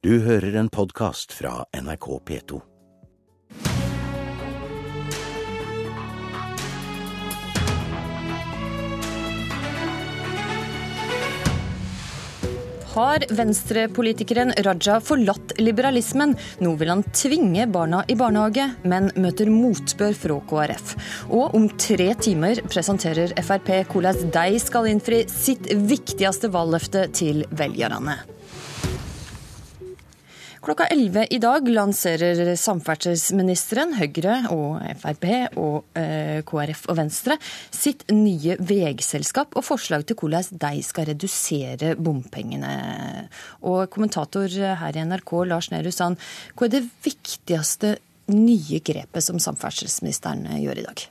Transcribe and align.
Du 0.00 0.14
hører 0.24 0.54
en 0.56 0.68
podkast 0.72 1.34
fra 1.36 1.66
NRK 1.76 2.06
P2. 2.24 2.60
Har 12.94 13.26
venstrepolitikeren 13.28 14.54
Raja 14.64 14.96
forlatt 15.04 15.52
liberalismen? 15.60 16.32
Nå 16.64 16.74
vil 16.80 16.94
han 16.94 17.04
tvinge 17.12 17.68
barna 17.68 18.00
i 18.08 18.16
barnehage, 18.16 18.70
men 18.88 19.12
møter 19.20 19.52
motbør 19.52 20.16
fra 20.16 20.40
KrF. 20.48 20.96
Og 21.28 21.60
om 21.60 21.68
tre 21.76 22.08
timer 22.24 22.64
presenterer 22.72 23.36
Frp 23.44 23.74
hvordan 23.92 24.32
de 24.32 24.64
skal 24.64 24.88
innfri 24.96 25.26
sitt 25.28 25.68
viktigste 25.92 26.48
valgløfte 26.56 27.10
til 27.20 27.44
velgerne. 27.52 28.22
Klokka 30.60 30.84
11 30.92 31.26
i 31.32 31.38
dag 31.40 31.68
lanserer 31.72 32.50
samferdselsministeren, 32.60 33.94
Høyre 33.96 34.34
og 34.52 34.82
Frp 35.00 35.24
og 35.56 35.96
eh, 35.96 36.42
KrF 36.44 36.82
og 36.92 36.98
Venstre 36.98 37.38
sitt 37.72 38.04
nye 38.12 38.58
veiselskap 38.60 39.56
og 39.56 39.64
forslag 39.64 40.04
til 40.04 40.18
hvordan 40.20 40.60
de 40.60 40.82
skal 40.84 41.08
redusere 41.08 41.94
bompengene. 41.96 42.74
Og 43.64 43.88
kommentator 43.88 44.52
her 44.52 45.00
i 45.00 45.06
NRK, 45.08 45.32
Lars 45.48 45.70
Nehru 45.72 45.94
Sand, 45.96 46.20
hva 46.52 46.68
er 46.68 46.76
det 46.76 46.84
viktigste 47.08 47.96
nye 48.28 48.84
grepet 48.84 49.24
som 49.24 49.40
samferdselsministeren 49.40 50.44
gjør 50.60 50.82
i 50.82 50.88
dag? 50.90 51.06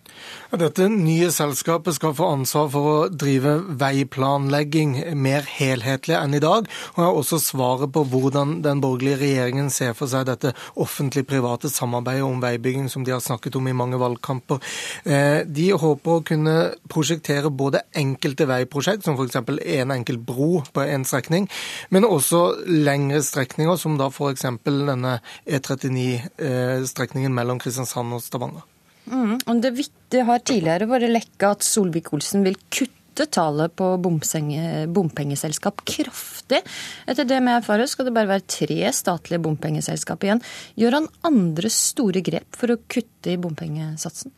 Dette 0.50 0.88
nye 0.90 1.28
selskapet 1.30 1.94
skal 1.94 2.16
få 2.18 2.32
ansvar 2.34 2.70
for 2.74 2.90
å 2.90 3.10
drive 3.14 3.52
veiplanlegging 3.78 4.96
mer 5.14 5.46
helhetlig 5.46 6.16
enn 6.18 6.34
i 6.34 6.42
dag, 6.42 6.66
og 6.96 7.04
har 7.04 7.18
også 7.20 7.38
svaret 7.44 7.92
på 7.94 8.02
hvordan 8.10 8.56
den 8.66 8.82
borgerlige 8.82 9.20
regjeringen 9.22 9.70
ser 9.74 9.94
for 9.98 10.10
seg 10.10 10.26
dette 10.26 10.56
offentlig-private 10.82 11.70
samarbeidet 11.70 12.26
om 12.26 12.42
veibygging 12.42 12.90
som 12.90 13.06
de 13.06 13.14
har 13.14 13.22
snakket 13.22 13.60
om 13.60 13.70
i 13.70 13.76
mange 13.78 14.00
valgkamper. 14.02 14.58
Eh, 15.06 15.46
de 15.46 15.68
håper 15.84 16.16
å 16.16 16.26
kunne 16.26 16.56
prosjektere 16.90 17.54
både 17.54 17.84
enkelte 17.94 18.50
veiprosjekt, 18.50 19.06
som 19.06 19.20
f.eks. 19.20 19.38
en 19.38 19.96
enkelt 20.00 20.26
bro 20.26 20.64
på 20.74 20.88
en 20.88 21.06
strekning, 21.06 21.46
men 21.94 22.10
også 22.10 22.42
lengre 22.66 23.22
strekninger, 23.22 23.78
som 23.78 24.02
da 24.02 24.10
f.eks. 24.10 24.50
denne 24.66 25.20
E39-strekningen 25.46 27.38
mellom 27.38 27.62
Kristiansand 27.62 28.18
og 28.18 28.26
Stavanger. 28.26 28.66
Mm, 29.10 29.62
det, 29.62 29.74
det 30.14 30.24
har 30.28 30.42
tidligere 30.46 30.88
vært 30.90 31.10
lekka 31.10 31.54
at 31.56 31.66
Solvik-Olsen 31.66 32.46
vil 32.46 32.58
kutte 32.70 33.26
tallet 33.34 33.74
på 33.76 33.88
bompengeselskap 34.00 35.82
kraftig. 35.90 36.62
Etter 37.10 37.28
det 37.28 37.40
vi 37.44 37.56
erfarer, 37.56 37.90
skal 37.90 38.08
det 38.08 38.16
bare 38.16 38.32
være 38.32 38.48
tre 38.48 38.94
statlige 38.96 39.42
bompengeselskap 39.44 40.24
igjen. 40.24 40.44
Gjør 40.80 41.02
han 41.02 41.10
andre 41.28 41.72
store 41.74 42.24
grep 42.26 42.60
for 42.60 42.76
å 42.76 42.80
kutte 42.88 43.34
i 43.34 43.40
bompengesatsen? 43.42 44.32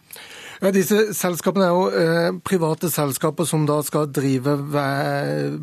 Ja, 0.62 0.70
Disse 0.70 1.08
selskapene 1.18 1.66
er 1.66 1.72
jo 1.74 1.86
eh, 1.90 2.36
private 2.46 2.92
selskaper 2.94 3.48
som 3.50 3.64
da 3.66 3.80
skal 3.82 4.12
drive 4.14 4.54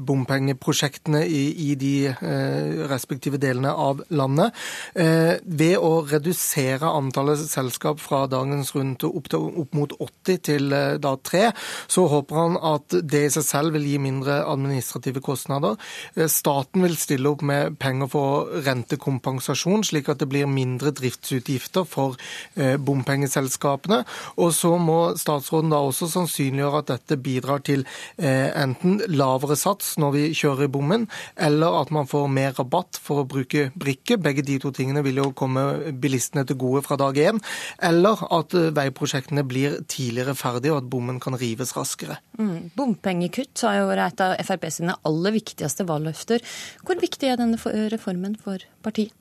bompengeprosjektene 0.08 1.20
i, 1.22 1.42
i 1.70 1.76
de 1.78 1.92
eh, 2.10 2.80
respektive 2.90 3.38
delene 3.38 3.70
av 3.70 4.00
landet. 4.10 4.56
Eh, 4.98 5.36
ved 5.46 5.76
å 5.78 6.00
redusere 6.02 6.90
antallet 6.90 7.44
selskap 7.46 8.02
fra 8.02 8.24
dagens 8.26 8.72
rundt 8.74 9.06
opp, 9.06 9.28
til, 9.30 9.46
opp 9.62 9.76
mot 9.78 9.94
80 10.02 10.40
til 10.48 10.74
eh, 10.74 10.96
da 10.98 11.14
3, 11.14 11.44
så 11.86 12.08
håper 12.10 12.42
han 12.42 12.58
at 12.58 12.98
det 12.98 13.22
i 13.28 13.30
seg 13.36 13.46
selv 13.46 13.78
vil 13.78 13.86
gi 13.92 14.02
mindre 14.02 14.40
administrative 14.50 15.22
kostnader. 15.22 15.78
Eh, 16.16 16.26
staten 16.26 16.82
vil 16.88 16.98
stille 16.98 17.36
opp 17.36 17.46
med 17.46 17.78
penger 17.78 18.10
for 18.16 18.50
rentekompensasjon, 18.66 19.86
slik 19.92 20.10
at 20.10 20.26
det 20.26 20.30
blir 20.34 20.50
mindre 20.50 20.90
driftsutgifter 20.90 21.86
for 21.86 22.18
eh, 22.58 22.74
bompengeselskapene. 22.82 24.02
Og 24.42 24.50
så 24.58 24.74
må 24.88 24.98
statsråden 25.18 25.72
da 25.72 25.80
også 25.84 26.08
sannsynliggjøre 26.12 26.82
at 26.82 26.92
dette 26.92 27.18
bidrar 27.22 27.62
til 27.66 27.84
eh, 28.16 28.48
enten 28.56 28.98
lavere 29.12 29.56
sats 29.58 29.96
når 30.00 30.14
vi 30.16 30.24
kjører 30.36 30.66
i 30.66 30.72
bommen, 30.72 31.06
eller 31.36 31.78
at 31.82 31.92
man 31.94 32.08
får 32.10 32.28
mer 32.32 32.56
rabatt 32.58 33.00
for 33.02 33.22
å 33.22 33.28
bruke 33.28 33.68
brikke. 33.78 34.18
Begge 34.22 34.44
de 34.46 34.58
to 34.62 34.72
tingene 34.74 35.04
vil 35.06 35.20
jo 35.22 35.30
komme 35.36 35.92
bilistene 36.00 36.46
til 36.48 36.58
gode 36.60 36.84
fra 36.86 36.98
dag 37.00 37.18
én. 37.20 37.42
Eller 37.84 38.24
at 38.34 38.56
eh, 38.58 38.70
veiprosjektene 38.76 39.44
blir 39.48 39.80
tidligere 39.88 40.36
ferdige, 40.38 40.74
og 40.74 40.82
at 40.84 40.90
bommen 40.92 41.20
kan 41.22 41.36
rives 41.38 41.74
raskere. 41.76 42.18
Mm. 42.38 42.70
Bompengekutt 42.78 43.66
har 43.66 43.80
jo 43.80 43.88
vært 43.92 44.18
et 44.18 44.24
av 44.24 44.36
Frp 44.48 44.68
sine 44.72 44.96
aller 45.08 45.34
viktigste 45.34 45.86
valgløfter. 45.88 46.44
Hvor 46.86 47.00
viktig 47.00 47.30
er 47.30 47.40
denne 47.40 47.58
reformen 47.92 48.36
for 48.40 48.62
partiet? 48.84 49.14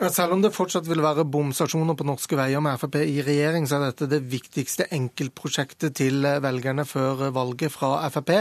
Ja, 0.00 0.10
selv 0.10 0.34
om 0.34 0.42
det 0.42 0.52
fortsatt 0.54 0.88
vil 0.88 1.02
være 1.04 1.24
bomstasjoner 1.30 1.96
på 1.98 2.06
norske 2.06 2.36
veier 2.38 2.62
med 2.64 2.78
Frp 2.80 2.98
i 3.02 3.22
regjering, 3.24 3.68
så 3.70 3.78
er 3.78 3.88
dette 3.88 4.08
det 4.10 4.20
viktigste 4.30 4.88
enkeltprosjektet 4.94 5.94
til 6.00 6.26
velgerne 6.42 6.86
før 6.88 7.28
valget 7.34 7.72
fra 7.72 7.96
Frp. 8.12 8.32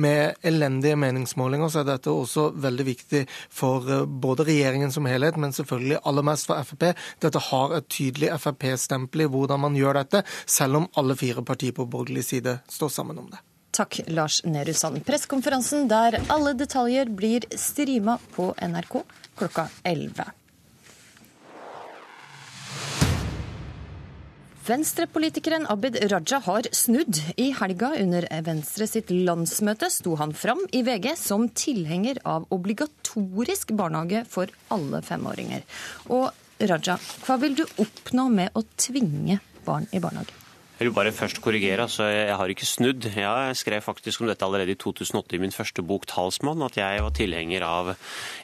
Med 0.00 0.38
elendige 0.46 0.98
meningsmålinger 1.00 1.72
så 1.72 1.82
er 1.82 1.90
dette 1.92 2.14
også 2.14 2.50
veldig 2.62 2.86
viktig 2.86 3.24
for 3.48 3.90
eh, 3.90 4.06
både 4.06 4.46
regjeringen 4.48 4.94
som 4.94 5.08
helhet, 5.10 5.38
men 5.40 5.54
selvfølgelig 5.56 6.02
aller 6.04 6.26
mest 6.30 6.50
for 6.50 6.70
Frp. 6.70 6.90
Dette 7.22 7.44
har 7.50 7.76
et 7.76 7.90
tydelig 7.90 8.32
Frp-stempel 8.38 9.26
i 9.26 9.30
hvordan 9.30 9.66
man 9.66 9.78
gjør 9.78 10.02
dette, 10.02 10.24
selv 10.46 10.82
om 10.82 10.90
alle 11.00 11.18
fire 11.18 11.44
partier 11.46 11.74
på 11.76 11.88
borgerlig 11.90 12.28
side 12.30 12.60
står 12.70 12.92
sammen 13.00 13.18
om 13.18 13.30
det. 13.32 13.42
Takk, 13.74 14.00
Lars 14.10 14.40
Nehru 14.44 14.72
Sand. 14.74 14.98
Pressekonferansen 15.06 15.86
der 15.90 16.18
alle 16.28 16.56
detaljer 16.58 17.10
blir 17.14 17.46
streama 17.58 18.18
på 18.34 18.50
NRK 18.58 19.02
klokka 19.38 19.68
11. 19.86 20.39
Venstrepolitikeren 24.60 25.64
Abid 25.72 25.96
Raja 26.12 26.38
har 26.44 26.66
snudd. 26.76 27.16
I 27.40 27.46
helga 27.56 27.94
under 27.96 28.26
Venstre 28.44 28.84
sitt 28.90 29.08
landsmøte 29.08 29.88
sto 29.88 30.18
han 30.20 30.34
fram 30.36 30.60
i 30.76 30.82
VG 30.84 31.14
som 31.16 31.46
tilhenger 31.48 32.20
av 32.28 32.44
obligatorisk 32.52 33.72
barnehage 33.78 34.26
for 34.28 34.52
alle 34.68 35.00
femåringer. 35.06 35.64
Og 36.12 36.28
Raja, 36.60 36.98
hva 37.24 37.38
vil 37.40 37.56
du 37.56 37.64
oppnå 37.80 38.28
med 38.36 38.52
å 38.52 38.66
tvinge 38.76 39.40
barn 39.64 39.88
i 39.96 40.02
barnehage? 40.04 40.39
Jeg 40.80 40.88
vil 40.88 40.94
bare 40.96 41.10
først 41.12 41.42
korrigere. 41.44 41.82
altså 41.82 42.06
Jeg 42.08 42.36
har 42.36 42.48
ikke 42.48 42.64
snudd. 42.64 43.04
Jeg 43.12 43.56
skrev 43.60 43.82
faktisk 43.84 44.22
om 44.22 44.28
dette 44.30 44.46
allerede 44.46 44.72
i 44.72 44.78
2008 44.80 45.36
i 45.36 45.38
min 45.38 45.52
første 45.52 45.82
bok 45.84 46.06
'Talsmann', 46.08 46.64
at 46.64 46.78
jeg 46.80 47.02
var 47.04 47.10
tilhenger 47.10 47.60
av, 47.60 47.96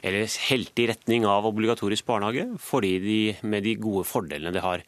eller 0.03 0.29
helte 0.49 0.83
i 0.83 0.85
retning 0.85 1.25
av 1.25 1.47
obligatorisk 1.49 2.05
barnehage, 2.05 2.45
fordi 2.59 2.99
de, 2.99 3.35
med 3.41 3.63
de 3.63 3.73
gode 3.75 4.05
fordelene 4.05 4.53
det 4.53 4.61
har. 4.61 4.83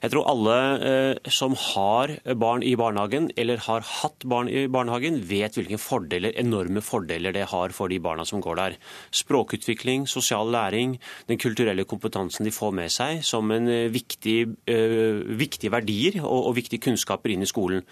Jeg 0.00 0.10
tror 0.12 0.30
alle 0.30 0.56
eh, 0.80 1.28
som 1.28 1.52
har 1.52 2.08
barn 2.40 2.62
i 2.62 2.74
barnehagen, 2.74 3.30
eller 3.36 3.58
har 3.58 3.84
hatt 3.84 4.24
barn 4.24 4.48
i 4.48 4.64
barnehagen, 4.66 5.20
vet 5.28 5.60
hvilke 5.60 5.76
fordeler, 5.76 6.32
enorme 6.40 6.80
fordeler 6.80 7.36
det 7.36 7.50
har 7.52 7.68
for 7.68 7.88
de 7.88 8.00
barna 8.00 8.24
som 8.24 8.40
går 8.40 8.56
der. 8.56 8.78
Språkutvikling, 9.12 10.08
sosial 10.08 10.48
læring, 10.48 10.98
den 11.28 11.36
kulturelle 11.36 11.84
kompetansen 11.84 12.46
de 12.46 12.50
får 12.50 12.72
med 12.72 12.88
seg 12.88 13.20
som 13.20 13.52
en 13.52 13.68
eh, 13.68 13.92
viktig, 13.92 14.56
eh, 14.64 15.20
viktige 15.36 15.70
verdier 15.70 16.22
og, 16.24 16.48
og 16.48 16.56
viktig 16.56 16.80
kunnskap 16.80 16.93
kunnskaper 16.94 17.34
inn 17.34 17.44
i 17.44 17.50
skolen. 17.50 17.84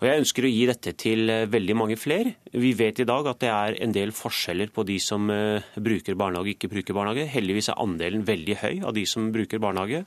Og 0.00 0.08
Jeg 0.08 0.22
ønsker 0.22 0.46
å 0.46 0.52
gi 0.52 0.64
dette 0.68 0.94
til 0.98 1.30
eh, 1.30 1.46
veldig 1.50 1.76
mange 1.76 1.98
flere. 2.00 2.34
Vi 2.56 2.72
vet 2.76 3.00
i 3.02 3.08
dag 3.08 3.26
at 3.28 3.40
det 3.42 3.52
er 3.52 3.78
en 3.84 3.94
del 3.94 4.12
forskjeller 4.16 4.72
på 4.74 4.86
de 4.88 4.98
som 5.02 5.28
eh, 5.30 5.64
bruker 5.76 6.16
barnehage 6.16 6.46
og 6.46 6.54
ikke 6.54 6.72
bruker 6.72 6.96
barnehage. 6.96 7.28
Heldigvis 7.32 7.70
er 7.72 7.80
andelen 7.82 8.26
veldig 8.26 8.58
høy 8.62 8.74
av 8.86 8.94
de 8.96 9.06
som 9.08 9.30
bruker 9.34 9.62
barnehage. 9.62 10.04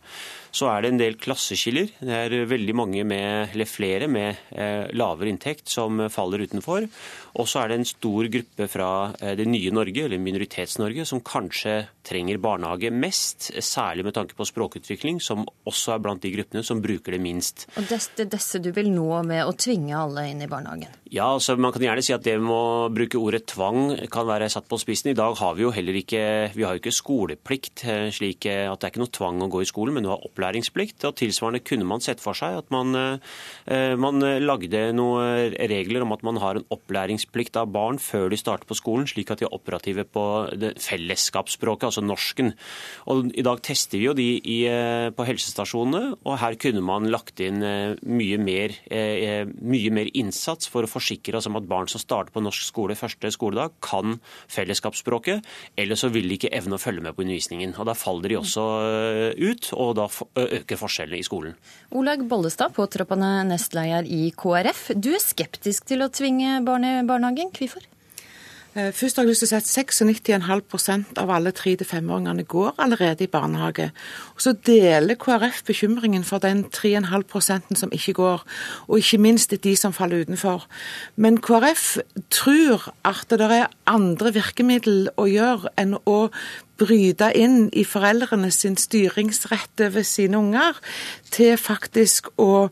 Så 0.51 0.69
er 0.71 0.81
det 0.81 0.93
en 0.93 1.01
del 1.01 1.17
klasseskiller. 1.21 1.91
Det 1.99 2.19
er 2.25 2.49
veldig 2.49 2.75
mange 2.77 3.05
med, 3.07 3.53
eller 3.53 3.69
flere 3.69 4.09
med 4.09 4.39
eh, 4.51 4.89
lavere 4.97 5.31
inntekt 5.31 5.69
som 5.69 6.07
faller 6.09 6.45
utenfor. 6.45 6.87
Og 7.39 7.49
så 7.49 7.63
er 7.63 7.71
det 7.71 7.79
en 7.79 7.87
stor 7.87 8.27
gruppe 8.31 8.65
fra 8.71 8.89
det 9.37 9.45
nye 9.47 9.71
Norge, 9.73 10.07
eller 10.07 10.21
Minoritets-Norge, 10.21 11.05
som 11.05 11.21
kanskje 11.23 11.75
trenger 12.09 12.39
barnehage 12.41 12.89
mest, 12.93 13.51
særlig 13.63 14.07
med 14.07 14.15
tanke 14.17 14.35
på 14.37 14.47
språkutvikling, 14.49 15.19
som 15.21 15.45
også 15.69 15.93
er 15.93 16.03
blant 16.03 16.23
de 16.23 16.31
gruppene 16.33 16.63
som 16.65 16.81
bruker 16.81 17.15
det 17.15 17.21
minst. 17.21 17.67
Og 17.77 17.85
det, 17.89 17.99
det, 18.17 18.38
disse 18.39 18.63
du 18.63 18.71
vil 18.75 18.89
nå 18.93 19.21
med 19.27 19.45
å 19.45 19.53
tvinge 19.57 19.93
alle 19.99 20.29
inn 20.31 20.41
i 20.43 20.49
barnehagen? 20.49 20.95
Ja, 21.09 21.25
altså 21.33 21.55
Man 21.57 21.73
kan 21.73 21.81
gjerne 21.81 22.03
si 22.05 22.13
at 22.13 22.21
det 22.21 22.35
med 22.37 22.53
å 22.53 22.89
bruke 22.93 23.17
ordet 23.17 23.47
tvang 23.49 23.95
kan 24.13 24.27
være 24.29 24.49
satt 24.53 24.67
på 24.69 24.77
spissen. 24.77 25.09
I 25.09 25.17
dag 25.17 25.33
har 25.39 25.55
vi 25.57 25.63
jo 25.63 25.71
heller 25.73 25.95
ikke, 25.97 26.21
vi 26.53 26.65
har 26.65 26.75
jo 26.75 26.81
ikke 26.83 26.93
skoleplikt, 26.93 27.81
eh, 27.89 28.09
slik 28.13 28.45
eh, 28.45 28.67
at 28.69 28.77
det 28.77 28.87
er 28.87 28.93
ikke 28.93 29.01
noe 29.01 29.15
tvang 29.17 29.41
å 29.41 29.49
gå 29.49 29.63
i 29.63 29.69
skolen, 29.69 29.95
men 29.97 30.05
du 30.05 30.11
har 30.11 30.21
opplæringsplikt. 30.27 31.01
og 31.09 31.17
Tilsvarende 31.17 31.63
kunne 31.65 31.87
man 31.89 32.03
sett 32.05 32.21
for 32.21 32.37
seg 32.37 32.59
at 32.61 32.69
man, 32.69 32.93
eh, 32.93 33.95
man 33.97 34.21
lagde 34.21 34.83
noen 34.93 35.57
regler 35.57 36.05
om 36.05 36.13
at 36.13 36.21
man 36.23 36.37
har 36.43 36.59
en 36.59 36.67
opplæringsplikt 36.69 37.57
av 37.57 37.73
barn 37.73 37.97
før 37.97 38.29
de 38.29 38.37
starter 38.37 38.69
på 38.69 38.77
skolen, 38.77 39.09
slik 39.09 39.33
at 39.33 39.41
de 39.41 39.49
er 39.49 39.55
operative 39.57 40.05
på 40.05 40.25
fellesskapsspråket, 40.77 41.89
altså 41.89 42.05
norsken. 42.05 42.53
Og 43.09 43.33
I 43.33 43.45
dag 43.45 43.63
tester 43.65 43.97
vi 43.97 44.05
jo 44.05 44.13
de 44.13 44.29
i, 44.37 44.59
på 45.09 45.25
helsestasjonene, 45.25 46.21
og 46.21 46.37
her 46.37 46.53
kunne 46.61 46.85
man 46.85 47.09
lagt 47.09 47.41
inn 47.41 47.65
mye 48.19 48.39
mer, 48.41 48.75
eh, 48.91 49.45
mye 49.45 49.91
mer, 49.95 50.11
innsats 50.19 50.69
for 50.71 50.85
å 50.85 50.91
forsikre 50.91 51.39
oss 51.39 51.47
om 51.49 51.57
at 51.59 51.67
barn 51.69 51.89
som 51.91 52.01
starter 52.01 52.35
på 52.35 52.43
norsk 52.43 52.67
skole 52.67 52.97
første 52.99 53.31
skoledag, 53.33 53.75
kan 53.85 54.19
fellesskapsspråket. 54.51 55.45
Eller 55.77 55.99
så 55.99 56.11
vil 56.11 56.27
de 56.29 56.37
ikke 56.37 56.53
evne 56.55 56.77
å 56.77 56.81
følge 56.81 57.05
med 57.05 57.15
på 57.15 57.23
undervisningen. 57.25 57.77
og 57.79 57.85
Da 57.89 57.95
faller 57.97 58.29
de 58.29 58.39
også 58.39 58.65
ut, 59.37 59.71
og 59.73 59.95
da 59.95 60.07
øker 60.09 60.79
forskjellene 60.79 61.19
i 61.19 61.27
skolen. 61.27 61.55
Olaug 61.91 62.27
Bollestad, 62.29 62.73
påtroppende 62.75 63.47
nestleder 63.47 64.05
i 64.05 64.31
KrF. 64.35 64.89
Du 64.99 65.13
er 65.13 65.23
skeptisk 65.23 65.85
til 65.89 66.03
å 66.05 66.11
tvinge 66.11 66.59
barn 66.65 66.85
i 66.85 66.99
barnehagen. 67.07 67.53
Hvorfor? 67.55 67.85
Eh, 68.75 68.93
først 68.93 69.15
har 69.15 69.23
jeg 69.23 69.29
lyst 69.29 69.41
til 69.41 69.47
å 69.47 69.49
si 69.49 69.57
at 69.57 69.69
96,5 70.45 71.17
av 71.17 71.31
alle 71.33 71.49
3-5-åringene 71.57 72.43
går 72.45 72.75
allerede 72.77 73.25
i 73.25 73.31
barnehage. 73.31 73.89
Og 74.35 74.41
Så 74.41 74.53
deler 74.65 75.15
KrF 75.15 75.63
bekymringen 75.65 76.23
for 76.23 76.37
den 76.37 76.65
3,5% 76.65 77.75
som 77.75 77.89
ikke 77.91 78.13
går, 78.13 78.43
og 78.87 78.97
ikke 78.97 79.17
minst 79.17 79.63
de 79.63 79.75
som 79.75 79.93
faller 79.93 80.21
utenfor. 80.21 80.67
Men 81.15 81.41
KrF 81.41 81.97
tror 82.29 82.93
at 83.03 83.25
det 83.29 83.41
er 83.41 83.73
andre 83.87 84.33
virkemiddel 84.33 85.09
å 85.17 85.25
gjøre 85.25 85.73
enn 85.77 85.97
å 86.05 86.29
bryte 86.79 87.31
inn 87.35 87.69
i 87.73 87.83
foreldrene 87.83 88.51
sin 88.51 88.77
styringsrett 88.77 89.81
over 89.81 90.05
sine 90.07 90.37
unger, 90.37 90.77
til 91.31 91.57
faktisk 91.57 92.29
å 92.37 92.69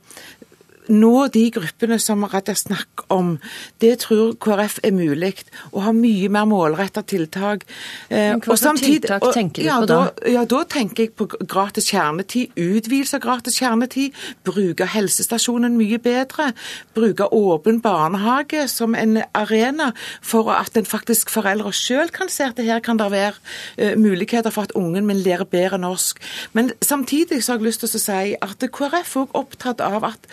nå 0.90 1.28
de 1.34 1.46
gruppene 1.54 1.98
som 2.02 2.26
Raja 2.28 2.56
snakker 2.56 3.08
om, 3.14 3.36
det 3.82 3.94
tror 4.06 4.36
KrF 4.42 4.80
er 4.88 4.94
mulig. 4.96 5.34
Å 5.72 5.84
ha 5.88 5.94
mye 5.96 6.30
mer 6.34 6.48
målretta 6.50 7.04
tiltak. 7.08 7.66
Eh, 8.10 8.34
Men 8.36 8.44
hva 8.46 8.58
slags 8.60 8.84
tiltak 8.86 9.26
tenker 9.34 9.64
du 9.64 9.68
ja, 9.68 9.80
på 9.82 9.90
da? 9.90 10.00
da? 10.08 10.32
Ja, 10.32 10.46
Da 10.48 10.64
tenker 10.64 11.04
jeg 11.06 11.14
på 11.18 11.28
gratis 11.28 11.90
kjernetid. 11.92 12.56
Utvidelse 12.56 13.18
av 13.20 13.26
gratis 13.26 13.60
kjernetid. 13.60 14.16
Bruke 14.48 14.88
helsestasjonen 14.88 15.78
mye 15.78 16.00
bedre. 16.00 16.52
Bruke 16.96 17.30
åpen 17.36 17.82
barnehage 17.84 18.68
som 18.72 18.96
en 18.96 19.22
arena 19.34 19.92
for 20.22 20.52
at 20.56 20.78
en 20.78 20.88
faktisk 20.88 21.32
foreldre 21.34 21.74
sjøl 21.76 22.12
kan 22.14 22.32
se 22.32 22.48
at 22.48 22.60
her 22.64 22.80
kan 22.84 23.00
det 23.00 23.10
være 23.12 23.36
uh, 23.82 23.96
muligheter 24.00 24.54
for 24.54 24.68
at 24.68 24.76
ungen 24.76 25.08
min 25.08 25.20
lærer 25.24 25.46
bedre 25.46 25.80
norsk. 25.82 26.20
Men 26.54 26.72
samtidig 26.82 27.44
så 27.44 27.54
har 27.54 27.60
jeg 27.60 27.68
lyst 27.70 27.84
til 27.84 27.92
å 27.92 28.04
si 28.04 28.36
at 28.42 28.68
KrF 28.72 29.16
er 29.18 29.22
også 29.24 29.28
opptatt 29.38 29.82
av 29.84 30.06
at 30.08 30.28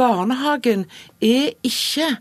barnehagen 0.00 0.86
er 1.20 1.52
ikke 1.66 2.14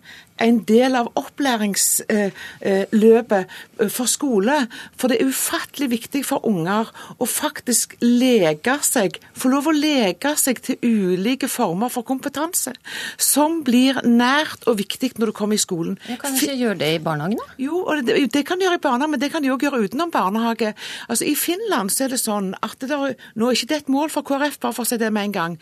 en 0.43 0.59
del 0.67 0.97
av 0.97 1.07
opplæringsløpet 1.19 3.45
for 3.91 4.07
skole. 4.09 4.67
For 4.99 5.07
det 5.11 5.17
er 5.19 5.27
ufattelig 5.29 5.89
viktig 5.93 6.21
for 6.27 6.39
unger 6.47 6.85
å 7.19 7.25
faktisk 7.29 7.95
leke 8.03 8.75
seg, 8.85 9.09
få 9.37 9.47
lov 9.53 9.65
å 9.69 9.73
leke 9.75 10.35
seg 10.39 10.55
til 10.63 10.75
ulike 10.83 11.47
former 11.51 11.89
for 11.93 12.03
kompetanse, 12.07 12.71
som 13.19 13.63
blir 13.67 13.93
nært 14.05 14.67
og 14.69 14.79
viktig 14.81 15.09
når 15.19 15.27
du 15.31 15.35
kommer 15.35 15.55
i 15.57 15.61
skolen. 15.61 15.95
Jeg 16.07 16.19
kan 16.21 16.35
ikke 16.35 16.59
gjøre 16.59 16.79
det 16.83 16.91
i 16.95 17.03
barnehagen, 17.03 17.39
da? 17.39 17.45
Jo, 17.59 17.75
det, 18.05 18.13
det 18.33 18.43
kan 18.47 18.57
du 18.59 18.63
gjøre 18.67 18.79
i 18.79 18.85
barnehagen, 18.85 19.13
men 19.15 19.21
det 19.21 19.31
kan 19.33 19.41
du 19.43 19.51
òg 19.53 19.61
gjøre 19.67 19.83
utenom 19.85 20.09
barnehage. 20.13 20.69
Altså, 21.07 21.23
I 21.27 21.35
Finland 21.39 21.87
så 21.93 21.99
er 22.07 22.15
det 22.15 22.21
sånn 22.21 22.47
at 22.63 22.77
det 22.79 22.87
der, 22.91 22.97
Nå 23.39 23.49
er 23.49 23.57
ikke 23.57 23.71
det 23.71 23.79
et 23.83 23.91
mål 23.91 24.09
for 24.13 24.27
KrF, 24.27 24.55
bare 24.61 24.75
for 24.75 24.83
å 24.85 24.89
si 24.89 24.97
det 24.99 25.11
med 25.13 25.29
en 25.29 25.35
gang, 25.35 25.53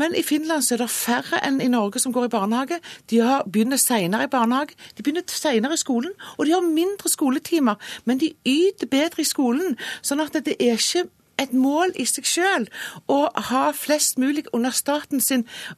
men 0.00 0.10
i 0.16 0.24
Finland 0.26 0.64
så 0.64 0.70
er 0.76 0.80
det 0.84 0.90
færre 0.92 1.36
enn 1.46 1.58
i 1.62 1.72
Norge 1.72 2.00
som 2.02 2.12
går 2.14 2.28
i 2.28 2.32
barnehage. 2.32 2.78
De 3.10 3.20
har, 3.24 3.44
begynner 3.44 3.80
senere 3.80 4.28
i 4.28 4.32
barnehage. 4.32 4.76
De 4.96 5.02
begynner 5.02 5.26
senere 5.30 5.74
i 5.74 5.82
skolen, 5.82 6.12
og 6.36 6.46
de 6.46 6.54
har 6.56 6.64
mindre 6.64 7.10
skoletimer. 7.12 7.76
Men 8.04 8.20
de 8.22 8.32
yter 8.46 8.90
bedre 8.90 9.22
i 9.22 9.28
skolen. 9.28 9.76
Sånn 10.02 10.22
at 10.24 10.36
det 10.46 10.56
er 10.60 10.78
ikke 10.78 11.06
et 11.40 11.52
mål 11.56 11.94
i 12.00 12.06
seg 12.08 12.26
selv 12.28 12.86
å 13.12 13.26
ha 13.50 13.64
flest 13.76 14.20
mulig 14.20 14.46
under 14.56 14.74
statens 14.74 15.30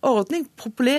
ordning. 0.06 0.46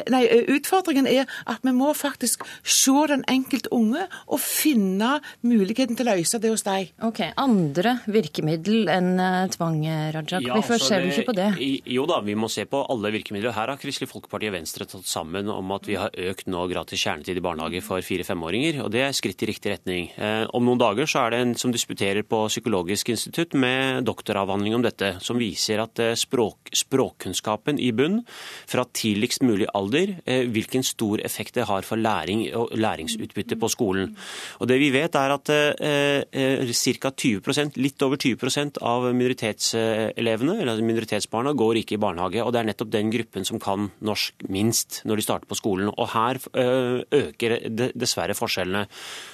Nei, 0.09 0.23
utfordringen 0.51 1.07
er 1.09 1.29
at 1.49 1.63
vi 1.65 1.73
må 1.75 1.93
faktisk 1.97 2.45
se 2.63 2.95
den 3.09 3.23
enkelte 3.29 3.71
unge 3.75 4.05
og 4.27 4.41
finne 4.41 5.19
muligheten 5.45 5.97
til 5.97 6.07
å 6.07 6.15
løse 6.17 6.39
det 6.41 6.51
hos 6.51 6.65
dem. 6.67 6.89
Ok, 7.05 7.21
Andre 7.39 7.99
virkemiddel 8.09 8.89
enn 8.91 9.13
tvang, 9.53 9.81
Rajak. 10.15 10.43
Ja, 10.45 10.57
Hvorfor 10.57 10.81
ser 10.81 11.03
du 11.03 11.11
ikke 11.11 11.29
på 11.29 11.37
det? 11.37 11.49
Jo 11.89 12.05
da, 12.09 12.19
vi 12.25 12.35
må 12.39 12.49
se 12.51 12.65
på 12.69 12.81
alle 12.91 13.13
virkemidler. 13.15 13.55
Her 13.55 13.73
har 13.73 13.81
Kristelig 13.81 14.09
Folkeparti 14.11 14.49
og 14.49 14.57
Venstre 14.57 14.87
tatt 14.89 15.07
sammen 15.09 15.49
om 15.53 15.75
at 15.75 15.87
vi 15.89 15.97
har 15.99 16.13
økt 16.29 16.49
nå 16.51 16.65
gratis 16.71 17.03
kjernetid 17.03 17.39
i 17.39 17.45
barnehage 17.45 17.83
for 17.85 18.03
fire-femåringer, 18.05 18.81
og 18.83 18.91
det 18.93 19.05
er 19.05 19.15
skritt 19.15 19.45
i 19.45 19.51
riktig 19.51 19.75
retning. 19.75 20.09
Eh, 20.17 20.45
om 20.55 20.65
noen 20.65 20.81
dager 20.81 21.09
så 21.09 21.25
er 21.25 21.35
det 21.35 21.41
en 21.43 21.55
som 21.59 21.73
disputerer 21.73 22.25
på 22.27 22.41
Psykologisk 22.49 23.11
institutt 23.13 23.55
med 23.57 24.07
doktoravhandling 24.07 24.48
avhandling 24.49 24.75
om 24.75 24.83
dette 24.83 25.13
som 25.23 25.37
viser 25.39 25.81
at 25.83 25.99
eh, 26.01 26.15
språk, 26.17 26.71
språkkunnskapen 26.75 27.79
i 27.79 27.91
bunn 27.95 28.21
fra 28.69 28.85
tidligst 28.85 29.43
mulig 29.45 29.67
alder, 29.77 30.15
eh, 30.25 30.47
hvilken 30.49 30.83
stor 30.85 31.21
effekt 31.25 31.55
det 31.59 31.67
har 31.69 31.85
for 31.85 31.99
læring 31.99 32.47
og 32.57 32.73
læringsutbytte 32.73 33.59
på 33.59 33.69
skolen. 33.69 34.15
Og 34.59 34.69
det 34.69 34.79
vi 34.81 34.89
vet 34.93 35.15
er 35.15 35.35
at 35.35 35.53
eh, 35.53 36.73
ca. 36.73 37.11
20% 37.19 37.77
litt 37.77 38.01
over 38.05 38.17
20% 38.17 38.79
av 38.85 39.09
minoritetselevene, 39.13 40.59
eller 40.61 40.81
minoritetsbarna, 40.85 41.53
går 41.53 41.81
ikke 41.81 41.97
i 41.97 42.01
barnehage. 42.01 42.43
Og 42.43 42.53
det 42.53 42.61
er 42.61 42.69
nettopp 42.71 42.93
den 42.93 43.11
gruppen 43.13 43.45
som 43.47 43.61
kan 43.61 43.89
norsk 44.05 44.47
minst 44.49 45.01
når 45.07 45.19
de 45.19 45.25
starter 45.25 45.49
på 45.49 45.57
skolen. 45.59 45.91
Og 45.91 46.11
her 46.13 46.39
øker 46.55 47.57
dessverre 47.69 48.35
forskjellene. 48.37 48.85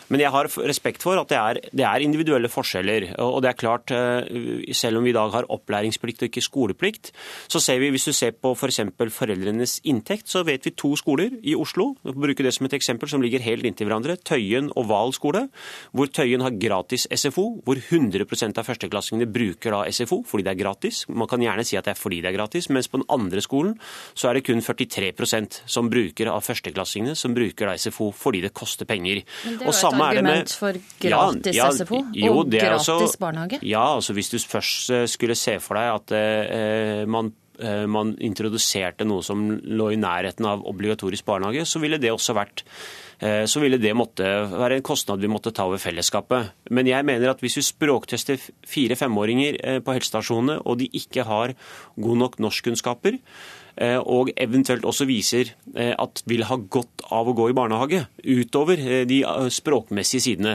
Men 0.09 0.23
jeg 0.23 0.33
har 0.33 0.49
respekt 0.67 1.05
for 1.05 1.19
at 1.19 1.31
det 1.31 1.37
er, 1.39 1.59
det 1.71 1.85
er 1.87 2.05
individuelle 2.05 2.51
forskjeller. 2.51 3.07
Og 3.23 3.41
det 3.43 3.51
er 3.51 3.59
klart, 3.59 3.93
selv 4.77 5.01
om 5.01 5.04
vi 5.05 5.13
i 5.13 5.17
dag 5.17 5.33
har 5.35 5.49
opplæringsplikt 5.53 6.23
og 6.23 6.29
ikke 6.31 6.43
skoleplikt, 6.43 7.11
så 7.51 7.61
ser 7.63 7.79
vi, 7.81 7.91
hvis 7.93 8.07
du 8.09 8.13
ser 8.15 8.35
på 8.35 8.55
f.eks. 8.55 8.81
For 8.95 9.11
foreldrenes 9.11 9.79
inntekt, 9.87 10.29
så 10.31 10.41
vet 10.47 10.65
vi 10.65 10.73
to 10.77 10.93
skoler 10.99 11.33
i 11.45 11.55
Oslo, 11.57 11.91
bruke 12.03 12.43
det 12.45 12.53
som 12.55 12.65
et 12.67 12.75
eksempel, 12.77 13.09
som 13.11 13.23
ligger 13.23 13.43
helt 13.43 13.65
inntil 13.67 13.89
hverandre. 13.89 14.17
Tøyen 14.25 14.71
og 14.73 14.87
Val 14.89 15.13
skole, 15.15 15.45
hvor 15.95 16.09
Tøyen 16.09 16.43
har 16.45 16.55
gratis 16.59 17.05
SFO, 17.11 17.45
hvor 17.65 17.79
100% 17.79 18.59
av 18.59 18.67
førsteklassingene 18.67 19.27
bruker 19.29 19.75
da 19.75 19.83
SFO 19.91 20.21
fordi 20.25 20.45
det 20.47 20.53
er 20.55 20.61
gratis. 20.63 21.03
Man 21.09 21.29
kan 21.29 21.43
gjerne 21.43 21.65
si 21.67 21.77
at 21.79 21.87
det 21.87 21.95
er 21.95 21.99
fordi 21.99 22.21
det 22.23 22.31
er 22.31 22.37
gratis, 22.37 22.69
mens 22.73 22.89
på 22.91 23.01
den 23.01 23.07
andre 23.13 23.43
skolen 23.43 23.75
så 24.15 24.29
er 24.29 24.39
det 24.39 24.45
kun 24.47 24.63
43% 24.63 25.61
som 25.69 25.89
bruker 25.91 26.31
av 26.31 26.43
førsteklassingene 26.45 27.15
som 27.19 27.35
bruker 27.35 27.69
da 27.69 27.75
SFO 27.79 28.11
fordi 28.15 28.43
det 28.45 28.53
koster 28.55 28.87
penger. 28.89 29.23
Men 29.45 29.59
det 29.59 29.67
er 29.67 29.71
jo 29.71 29.75
et 29.75 30.05
argument 30.07 30.55
for 30.59 30.81
gratis 31.01 31.57
ja, 31.57 31.69
ja, 31.69 31.71
SFO 31.75 32.01
jo, 32.15 32.33
og 32.33 32.51
gratis 32.53 32.91
også, 32.95 33.21
barnehage? 33.21 33.61
Ja, 33.65 33.85
altså 33.95 34.15
hvis 34.17 34.31
du 34.33 34.39
først 34.39 34.91
skulle 35.09 35.37
se 35.37 35.57
for 35.63 35.79
deg 35.79 35.91
at 35.93 36.13
eh, 36.17 37.01
man 37.09 37.31
eh, 37.59 37.85
man 37.87 38.13
introduserte 38.23 39.07
noe 39.07 39.23
som 39.25 39.43
lå 39.49 39.91
i 39.93 39.99
nærheten 39.99 40.47
av 40.49 40.63
obligatorisk 40.67 41.25
barnehage, 41.27 41.65
så 41.67 41.81
ville 41.83 41.99
det 42.01 42.11
også 42.13 42.35
vært 42.35 42.63
eh, 43.19 43.43
så 43.49 43.63
ville 43.63 43.79
det 43.81 43.95
måtte 43.97 44.27
være 44.51 44.79
en 44.79 44.85
kostnad 44.85 45.23
vi 45.23 45.31
måtte 45.31 45.53
ta 45.55 45.67
over 45.69 45.81
fellesskapet. 45.81 46.53
Men 46.75 46.89
jeg 46.91 47.07
mener 47.07 47.31
at 47.31 47.43
hvis 47.43 47.59
vi 47.59 47.67
språktester 47.67 48.41
fire-femåringer 48.67 49.83
på 49.85 49.97
helsestasjonene, 49.97 50.61
og 50.65 50.81
de 50.81 50.89
ikke 51.01 51.27
har 51.27 51.55
god 51.95 52.23
nok 52.23 52.41
norskkunnskaper, 52.43 53.21
og 54.07 54.29
eventuelt 54.39 54.85
også 54.87 55.03
viser 55.03 55.49
at 55.75 56.21
vil 56.31 56.45
ha 56.47 56.55
godt 56.55 57.03
av 57.11 57.27
å 57.27 57.33
gå 57.35 57.49
i 57.51 57.55
barnehage, 57.57 58.05
utover 58.23 58.79
de 59.03 59.17
språkmessige 59.51 60.23
sidene, 60.29 60.53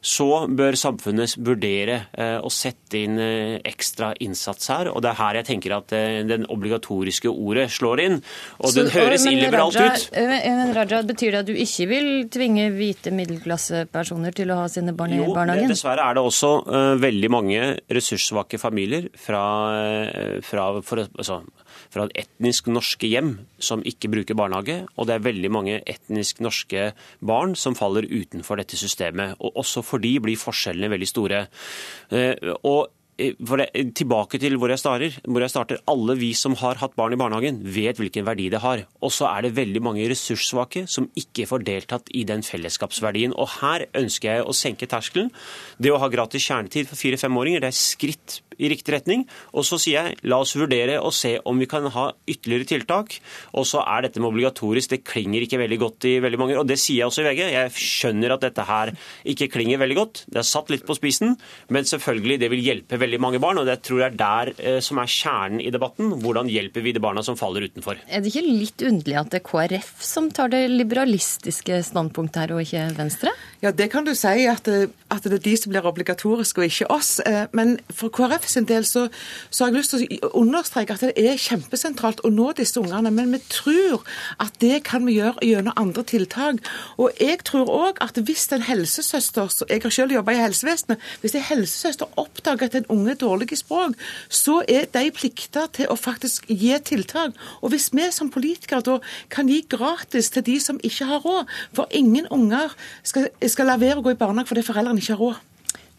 så 0.00 0.46
bør 0.48 0.76
samfunnet 0.78 1.36
vurdere 1.42 1.98
eh, 2.16 2.36
å 2.38 2.50
sette 2.52 3.00
inn 3.00 3.18
eh, 3.22 3.56
ekstra 3.66 4.12
innsats 4.22 4.70
her. 4.72 4.90
Og 4.92 5.02
det 5.04 5.12
er 5.12 5.18
her 5.20 5.40
jeg 5.40 5.48
tenker 5.50 5.76
at 5.78 5.94
eh, 5.96 6.20
den 6.28 6.46
obligatoriske 6.52 7.30
ordet 7.32 7.68
slår 7.74 8.04
inn. 8.06 8.20
Og 8.60 8.70
så, 8.70 8.80
den 8.80 8.92
høres 8.94 9.26
illiberalt 9.28 9.78
ut. 9.80 10.08
Men 10.16 10.74
Raja, 10.76 11.02
Betyr 11.06 11.36
det 11.36 11.42
at 11.44 11.50
du 11.50 11.54
ikke 11.54 11.88
vil 11.90 12.08
tvinge 12.32 12.68
hvite 12.74 13.12
middelklassepersoner 13.14 14.34
til 14.36 14.52
å 14.52 14.60
ha 14.62 14.70
sine 14.72 14.94
barn 14.96 15.14
i 15.16 15.20
barnehagen? 15.22 15.68
Jo, 15.68 15.74
dessverre 15.74 16.06
er 16.06 16.18
det 16.18 16.24
også 16.26 16.52
uh, 16.66 16.94
veldig 17.00 17.30
mange 17.32 17.68
ressurssvake 17.92 18.58
familier 18.60 19.10
fra, 19.20 19.42
fra 20.44 20.66
for, 20.86 21.04
altså, 21.06 21.40
fra 21.92 22.06
etnisk 22.18 22.68
norske 22.72 23.08
hjem 23.08 23.32
som 23.62 23.82
ikke 23.86 24.10
bruker 24.12 24.38
barnehage, 24.38 24.82
og 24.96 25.08
det 25.08 25.16
er 25.16 25.26
veldig 25.26 25.50
mange 25.52 25.78
etnisk 25.88 26.42
norske 26.44 26.90
barn 27.24 27.54
som 27.58 27.76
faller 27.78 28.08
utenfor 28.08 28.60
dette 28.60 28.78
systemet. 28.78 29.36
og 29.40 29.56
Også 29.62 29.82
for 29.86 29.95
de 30.02 30.12
blir 30.22 30.40
forskjellene 30.40 30.90
veldig 30.92 31.08
store. 31.10 31.46
Eh, 32.10 32.34
og 32.62 32.95
det, 33.16 33.68
tilbake 33.96 34.40
til 34.40 34.58
hvor 34.60 34.70
jeg, 34.72 34.80
starter, 34.80 35.18
hvor 35.24 35.40
jeg 35.40 35.52
starter. 35.52 35.80
Alle 35.88 36.16
vi 36.20 36.32
som 36.36 36.56
har 36.60 36.80
hatt 36.82 36.96
barn 36.98 37.16
i 37.16 37.20
barnehagen, 37.20 37.62
vet 37.64 38.00
hvilken 38.00 38.26
verdi 38.26 38.48
det 38.52 38.60
har. 38.64 38.84
Og 39.00 39.12
så 39.14 39.28
er 39.30 39.46
det 39.46 39.56
veldig 39.56 39.82
mange 39.84 40.08
ressurssvake 40.10 40.84
som 40.90 41.08
ikke 41.16 41.48
får 41.48 41.64
deltatt 41.66 42.12
i 42.14 42.26
den 42.28 42.44
fellesskapsverdien. 42.46 43.34
Og 43.36 43.48
her 43.60 43.86
ønsker 43.96 44.32
jeg 44.32 44.46
å 44.46 44.56
senke 44.56 44.88
terskelen. 44.90 45.32
Det 45.80 45.92
å 45.92 46.00
ha 46.02 46.10
gratis 46.12 46.44
kjernetid 46.44 46.90
for 46.90 47.00
fire-femåringer 47.00 47.64
det 47.64 47.72
er 47.72 47.78
skritt 47.78 48.40
i 48.56 48.70
riktig 48.72 48.94
retning. 48.94 49.24
Og 49.56 49.66
så 49.68 49.78
sier 49.80 50.10
jeg 50.10 50.28
la 50.28 50.40
oss 50.42 50.54
vurdere 50.56 50.98
og 51.00 51.14
se 51.16 51.36
om 51.48 51.58
vi 51.60 51.68
kan 51.70 51.88
ha 51.92 52.06
ytterligere 52.28 52.68
tiltak. 52.72 53.18
Og 53.56 53.66
så 53.68 53.82
er 53.84 54.06
dette 54.06 54.22
med 54.22 54.30
obligatorisk, 54.32 54.92
det 54.92 55.04
klinger 55.08 55.44
ikke 55.44 55.60
veldig 55.60 55.80
godt 55.80 56.08
i 56.08 56.16
veldig 56.24 56.40
mange 56.40 56.56
Og 56.60 56.66
det 56.68 56.78
sier 56.80 57.02
jeg 57.02 57.10
også 57.10 57.24
i 57.24 57.28
VG. 57.28 57.42
Jeg 57.52 57.74
skjønner 57.76 58.36
at 58.36 58.44
dette 58.44 58.66
her 58.68 58.92
ikke 59.28 59.50
klinger 59.52 59.80
veldig 59.82 59.98
godt. 59.98 60.24
Det 60.28 60.40
er 60.40 60.48
satt 60.48 60.72
litt 60.72 60.86
på 60.88 60.96
spisen, 60.96 61.36
men 61.72 61.88
selvfølgelig 61.88 62.40
det 62.42 62.50
vil 62.52 62.64
hjelpe 62.64 63.00
veldig 63.00 63.05
mange 63.22 63.40
barn. 63.42 63.60
Og 63.60 63.68
det 63.68 63.78
tror 63.86 64.02
jeg 64.02 64.12
er 64.12 64.18
der 64.20 64.52
eh, 64.58 64.78
som 64.84 65.00
er 65.00 65.10
kjernen 65.10 65.62
i 65.62 65.70
debatten. 65.74 66.12
Hvordan 66.22 66.50
hjelper 66.50 66.84
vi 66.84 66.94
de 66.96 67.02
barna 67.02 67.22
som 67.26 67.38
faller 67.38 67.68
utenfor? 67.68 68.00
Er 68.08 68.22
det 68.22 68.32
ikke 68.32 68.44
litt 68.46 68.84
underlig 68.86 69.18
at 69.20 69.32
det 69.32 69.40
er 69.40 69.46
KrF 69.46 69.92
som 70.04 70.30
tar 70.34 70.52
det 70.52 70.64
liberalistiske 70.72 71.80
standpunktet 71.86 72.42
her, 72.42 72.56
og 72.56 72.64
ikke 72.66 72.88
Venstre? 72.98 73.32
Ja, 73.64 73.72
det 73.72 73.88
kan 73.92 74.06
du 74.06 74.12
si, 74.18 74.46
at 74.50 74.66
det, 74.68 74.90
at 75.12 75.24
det 75.24 75.38
er 75.38 75.44
de 75.46 75.54
som 75.58 75.72
blir 75.72 75.86
obligatoriske, 75.88 76.60
og 76.60 76.70
ikke 76.70 76.90
oss. 76.92 77.12
Eh, 77.26 77.46
men 77.56 77.76
for 77.94 78.12
KrF 78.14 78.48
sin 78.50 78.68
del 78.68 78.86
så, 78.88 79.06
så, 79.50 79.64
har 79.64 79.72
jeg 79.72 79.80
lyst 79.80 79.94
til 79.94 80.26
å 80.26 80.32
understreke 80.42 80.96
at 80.96 81.06
det 81.06 81.14
er 81.16 81.40
kjempesentralt 81.40 82.22
å 82.26 82.32
nå 82.34 82.50
disse 82.58 82.80
ungene. 82.80 83.12
Men 83.14 83.32
vi 83.34 83.42
tror 83.52 84.04
at 84.42 84.58
det 84.62 84.82
kan 84.88 85.06
vi 85.06 85.18
gjøre 85.18 85.46
gjennom 85.46 85.76
andre 85.78 86.04
tiltak. 86.06 86.60
Og 87.00 87.16
jeg 87.22 87.40
tror 87.48 87.70
òg 87.72 88.02
at 88.04 88.18
hvis 88.26 88.46
en 88.54 88.64
helsesøster 88.66 89.48
Jeg 89.68 89.82
har 89.82 89.90
selv 89.92 90.12
jobba 90.14 90.34
i 90.34 90.40
helsevesenet. 90.40 91.02
Hvis 91.22 91.34
en 91.34 91.44
helsesøster 91.48 92.10
oppdager 92.20 92.68
at 92.68 92.76
en 92.78 92.88
unge 92.96 93.14
er 93.14 93.20
dårlig 93.20 93.52
i 93.52 93.60
språk, 93.60 93.96
så 94.32 94.60
er 94.66 94.88
de 94.92 95.12
plikta 95.14 95.66
til 95.76 95.92
å 95.92 95.98
faktisk 96.00 96.48
gi 96.50 96.72
tiltak. 96.88 97.36
Og 97.62 97.74
hvis 97.74 97.90
vi 97.94 98.08
som 98.14 98.32
politikere 98.32 98.84
da 98.86 98.98
kan 99.32 99.50
gi 99.52 99.62
gratis 99.68 100.32
til 100.34 100.46
de 100.46 100.58
som 100.62 100.80
ikke 100.82 101.08
har 101.10 101.24
råd, 101.24 101.52
for 101.76 101.90
ingen 101.90 102.28
unger 102.32 102.74
skal, 103.06 103.30
skal 103.46 103.70
la 103.70 103.78
være 103.80 104.00
å 104.00 104.06
gå 104.06 104.16
i 104.16 104.20
barnehage 104.20 104.50
fordi 104.50 104.66
foreldrene 104.66 105.02
ikke 105.02 105.16
har 105.16 105.24
råd. 105.24 105.44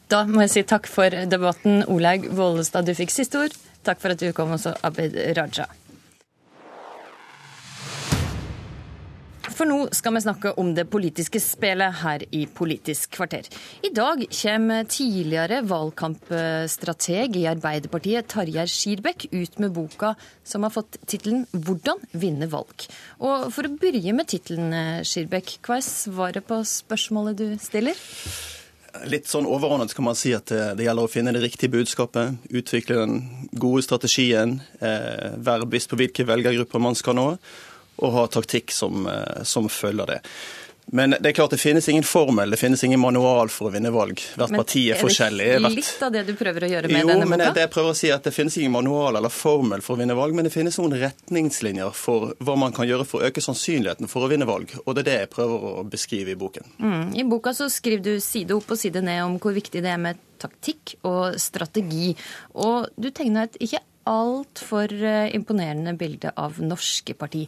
Da 0.07 0.21
må 0.27 0.45
jeg 0.45 0.53
si 0.53 0.63
takk 0.63 0.87
for 0.87 1.11
debatten. 1.27 1.81
Olaug 1.91 2.29
Vollestad, 2.35 2.87
du 2.87 2.95
fikk 2.95 3.11
siste 3.11 3.41
ord. 3.43 3.57
Takk 3.87 3.99
for 4.03 4.15
at 4.15 4.23
du 4.23 4.31
kom 4.35 4.55
også, 4.55 4.77
Abid 4.87 5.17
Raja. 5.35 5.67
For 9.57 9.65
nå 9.65 9.87
skal 9.95 10.13
vi 10.13 10.21
snakke 10.21 10.51
om 10.61 10.67
det 10.77 10.83
politiske 10.93 11.39
spelet 11.41 11.95
her 12.03 12.21
i 12.29 12.43
Politisk 12.45 13.15
kvarter. 13.15 13.47
I 13.81 13.89
dag 13.89 14.19
kommer 14.29 14.85
tidligere 14.85 15.63
valgkampstrateg 15.65 17.39
i 17.39 17.47
Arbeiderpartiet 17.49 18.27
Tarjei 18.29 18.67
Skirbekk 18.69 19.25
ut 19.31 19.57
med 19.63 19.73
boka 19.73 20.11
som 20.45 20.61
har 20.61 20.75
fått 20.75 20.99
tittelen 21.09 21.47
'Hvordan 21.49 22.05
vinne 22.13 22.45
valg'. 22.51 22.85
Og 23.19 23.49
For 23.51 23.65
å 23.65 23.73
begynne 23.73 24.13
med 24.13 24.27
tittelen, 24.27 25.01
Skirbekk, 25.01 25.57
hva 25.65 25.77
er 25.77 25.81
svaret 25.81 26.45
på 26.45 26.61
spørsmålet 26.61 27.35
du 27.35 27.57
stiller? 27.57 27.95
Litt 29.09 29.25
sånn 29.25 29.45
overordnet 29.45 29.93
kan 29.95 30.05
man 30.05 30.15
si 30.15 30.33
at 30.33 30.45
det 30.45 30.85
gjelder 30.85 31.03
å 31.03 31.09
finne 31.09 31.33
det 31.33 31.41
riktige 31.41 31.71
budskapet, 31.71 32.37
utvikle 32.49 32.95
den 32.95 33.49
gode 33.53 33.81
strategien, 33.81 34.61
eh, 34.81 35.33
være 35.37 35.65
bevisst 35.65 35.89
på 35.89 35.97
hvilke 35.97 36.25
velgergrupper 36.25 36.79
man 36.79 36.95
skal 36.95 37.15
nå 37.15 37.39
og 37.97 38.13
ha 38.13 38.27
taktikk 38.31 38.71
som, 38.71 39.07
eh, 39.07 39.43
som 39.43 39.69
følger 39.69 40.15
det. 40.15 40.21
Men 40.89 41.15
det 41.19 41.29
er 41.29 41.33
klart 41.35 41.51
det 41.51 41.59
finnes 41.59 41.89
ingen 41.89 42.03
formel, 42.03 42.49
det 42.49 42.57
finnes 42.57 42.83
ingen 42.83 42.99
manual 42.99 43.49
for 43.51 43.67
å 43.67 43.71
vinne 43.73 43.89
valg. 43.91 44.21
Hvert 44.39 44.53
men 44.53 44.61
parti 44.61 44.85
er, 44.87 44.99
forskjellig. 45.01 45.47
Er 45.57 45.65
det 45.65 45.71
litt 45.73 46.03
av 46.05 46.13
det 46.15 46.21
du 46.29 46.31
prøver 46.39 46.63
å 46.63 46.69
gjøre 46.71 46.91
med 46.91 47.01
jo, 47.01 47.09
denne 47.09 47.25
boka? 47.25 47.27
Jo, 47.27 47.31
Men 47.33 47.55
det 47.57 47.65
jeg 47.65 47.71
prøver 47.73 47.91
å 47.91 47.97
si 47.99 48.11
at 48.15 48.23
Det 48.23 48.31
finnes 48.31 48.55
ingen 48.61 48.71
manual 48.71 49.19
eller 49.19 49.33
formel 49.33 49.83
for 49.83 49.97
å 49.97 49.99
vinne 49.99 50.15
valg, 50.15 50.35
men 50.37 50.47
det 50.47 50.53
finnes 50.53 50.79
noen 50.79 50.95
retningslinjer 51.01 51.91
for 51.95 52.31
hva 52.39 52.55
man 52.59 52.75
kan 52.75 52.87
gjøre 52.87 53.07
for 53.07 53.19
å 53.19 53.27
øke 53.27 53.43
sannsynligheten 53.43 54.07
for 54.11 54.23
å 54.23 54.31
vinne 54.31 54.47
valg. 54.47 54.71
Og 54.85 54.95
det 54.95 55.03
er 55.03 55.09
det 55.09 55.17
jeg 55.25 55.31
prøver 55.35 55.67
å 55.73 55.83
beskrive 55.91 56.31
i 56.31 56.39
boken. 56.39 56.71
Mm. 56.79 57.03
I 57.19 57.27
boka 57.27 57.51
så 57.57 57.67
skriver 57.71 58.07
du 58.07 58.23
side 58.23 58.55
opp 58.55 58.71
og 58.71 58.79
side 58.79 59.03
ned 59.03 59.25
om 59.25 59.37
hvor 59.43 59.59
viktig 59.59 59.83
det 59.83 59.91
er 59.91 59.99
med 59.99 60.23
taktikk 60.39 60.95
og 61.07 61.35
strategi. 61.41 62.13
Og 62.63 62.87
du 62.95 63.11
tegner 63.11 63.49
et 63.49 63.59
ikke 63.67 63.83
altfor 64.07 64.91
eh, 64.93 65.35
imponerende 65.35 65.93
bilde 65.99 66.31
av 66.35 66.61
norske 66.63 67.15
parti. 67.17 67.43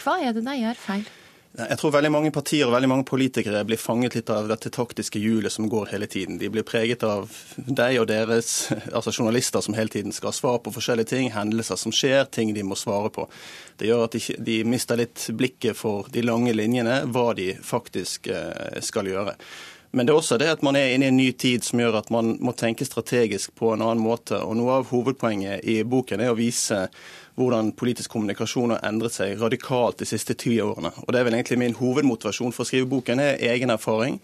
Hva 0.00 0.20
er 0.24 0.36
det 0.36 0.44
de 0.46 0.60
gjør 0.62 0.78
feil? 0.80 1.08
Jeg 1.50 1.80
tror 1.80 1.90
veldig 1.90 2.12
mange 2.14 2.30
partier 2.30 2.68
og 2.68 2.76
veldig 2.76 2.88
mange 2.92 3.04
politikere 3.08 3.64
blir 3.66 3.80
fanget 3.80 4.14
litt 4.14 4.28
av 4.30 4.46
dette 4.46 4.70
taktiske 4.70 5.18
hjulet 5.18 5.50
som 5.50 5.66
går 5.68 5.88
hele 5.90 6.06
tiden. 6.06 6.38
De 6.38 6.46
blir 6.52 6.62
preget 6.62 7.02
av 7.02 7.26
deg 7.56 7.98
og 7.98 8.06
deres 8.06 8.70
altså 8.96 9.10
journalister 9.10 9.64
som 9.64 9.74
hele 9.74 9.90
tiden 9.90 10.14
skal 10.14 10.34
svare 10.36 10.62
på 10.62 10.72
forskjellige 10.76 11.10
ting, 11.10 11.32
hendelser 11.34 11.80
som 11.80 11.94
skjer, 11.94 12.22
ting 12.30 12.54
de 12.54 12.62
må 12.62 12.78
svare 12.78 13.10
på. 13.10 13.26
Det 13.82 13.90
gjør 13.90 14.06
at 14.06 14.14
de, 14.14 14.22
de 14.46 14.60
mister 14.62 15.02
litt 15.02 15.26
blikket 15.34 15.74
for 15.80 16.06
de 16.14 16.22
lange 16.22 16.54
linjene, 16.54 17.00
hva 17.10 17.32
de 17.34 17.50
faktisk 17.58 18.30
eh, 18.30 18.78
skal 18.86 19.10
gjøre. 19.10 19.34
Men 19.90 20.06
det 20.06 20.12
er 20.12 20.20
også 20.20 20.36
det 20.38 20.50
at 20.52 20.60
man 20.62 20.76
er 20.78 20.92
inne 20.94 21.08
i 21.08 21.10
en 21.10 21.16
ny 21.18 21.30
tid 21.34 21.64
som 21.66 21.80
gjør 21.82 21.98
at 21.98 22.12
man 22.14 22.36
må 22.38 22.52
tenke 22.54 22.86
strategisk 22.86 23.56
på 23.58 23.72
en 23.74 23.82
annen 23.82 24.02
måte. 24.04 24.38
Og 24.38 24.54
Noe 24.58 24.76
av 24.78 24.92
hovedpoenget 24.92 25.66
i 25.66 25.80
boken 25.82 26.22
er 26.22 26.30
å 26.30 26.38
vise 26.38 26.84
hvordan 27.40 27.72
politisk 27.78 28.12
kommunikasjon 28.12 28.76
har 28.76 28.84
endret 28.86 29.16
seg 29.16 29.40
radikalt 29.40 29.98
de 29.98 30.06
siste 30.06 30.36
ti 30.38 30.60
årene. 30.62 30.92
Og 31.02 31.10
Det 31.10 31.20
er 31.20 31.26
vel 31.26 31.38
egentlig 31.40 31.58
min 31.58 31.78
hovedmotivasjon 31.78 32.54
for 32.54 32.62
å 32.62 32.70
skrive 32.70 32.90
boken, 32.90 33.22
er 33.22 33.42
egen 33.50 33.74
erfaring 33.74 34.20